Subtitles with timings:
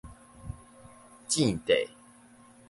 [1.29, 1.87] 糋塊